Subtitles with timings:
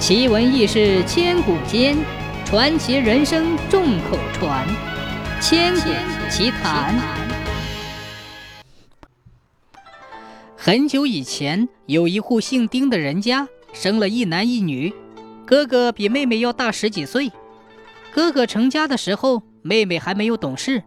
[0.00, 1.94] 奇闻异事千古间，
[2.46, 4.66] 传奇人生众口传。
[5.42, 5.90] 千古
[6.30, 6.98] 奇谈。
[10.56, 14.90] 很久以前，有一户姓丁的人家，生了一男一女，
[15.44, 17.30] 哥哥比妹妹要大十几岁。
[18.10, 20.82] 哥哥成家的时候，妹妹还没有懂事。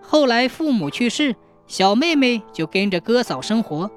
[0.00, 1.34] 后来父母去世，
[1.66, 3.90] 小妹妹就跟着哥嫂生活。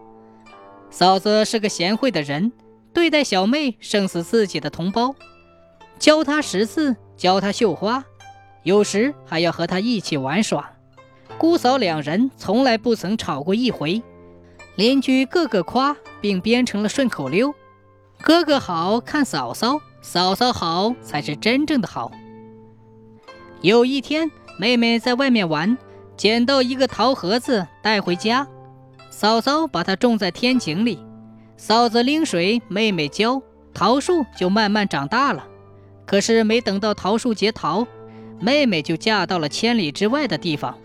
[0.89, 2.51] 嫂子是个贤惠的人。
[2.97, 5.13] 对待小妹胜似自己的同胞，
[5.99, 8.03] 教她识字，教她绣花，
[8.63, 10.73] 有时还要和她一起玩耍。
[11.37, 14.01] 姑嫂两人从来不曾吵过一回，
[14.77, 17.53] 邻居个个夸，并编成了顺口溜
[18.19, 22.11] ：“哥哥好看嫂嫂，嫂嫂好才是真正的好。”
[23.61, 25.77] 有一天，妹妹在外面玩，
[26.17, 28.47] 捡到一个桃盒子带回家，
[29.11, 30.97] 嫂嫂把它种在天井里。
[31.57, 33.41] 嫂子拎水，妹妹浇，
[33.73, 35.45] 桃树就慢慢长大了。
[36.05, 37.85] 可是没等到桃树结桃，
[38.39, 40.77] 妹妹就嫁到了千里之外的地方。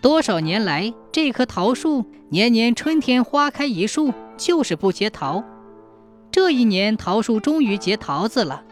[0.00, 5.44] 多少年来，这棵桃树年年春天花开一树，就是不结桃。
[6.32, 8.64] 这一年，桃树终于结桃子了。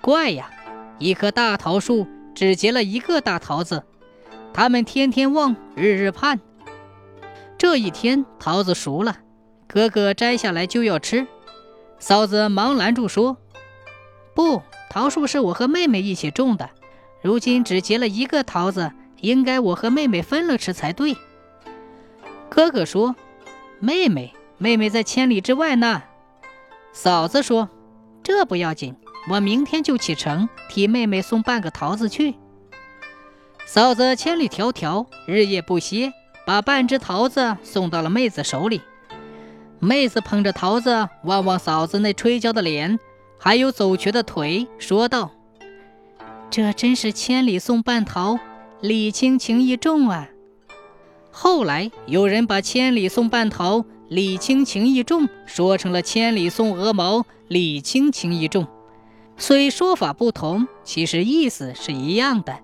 [0.00, 0.50] 怪呀，
[0.98, 3.84] 一棵大桃树只结了一个大桃子。
[4.54, 6.40] 他们天天望，日日盼。
[7.58, 9.18] 这一天，桃子熟了。
[9.66, 11.26] 哥哥摘下来就要吃，
[11.98, 13.36] 嫂子忙拦住说
[14.34, 16.70] ：“不，桃树是我和妹妹一起种的，
[17.22, 21.16] 如今只结了一个桃子，应该我和妹妹分了吃才对。”
[22.48, 23.16] 哥哥说
[23.80, 26.02] ：“妹妹，妹妹在千里之外呢。”
[26.92, 27.68] 嫂子说
[28.22, 28.94] ：“这不要紧，
[29.28, 32.36] 我明天就启程替妹妹送半个桃子去。”
[33.66, 36.12] 嫂子千里迢迢，日夜不歇，
[36.46, 38.82] 把半只桃子送到了妹子手里。
[39.84, 42.98] 妹子捧着桃子，望望嫂子那吹焦的脸，
[43.38, 45.30] 还有走瘸的腿，说道
[46.50, 48.38] ：“这真是千里送半桃，
[48.80, 50.28] 礼轻情意重啊。”
[51.30, 58.66] 后来有人把“千里送半桃，礼轻情意重”说成了“千里送鹅毛，礼轻情意重”。
[59.36, 62.58] 虽说法不同，其实意思是一样的。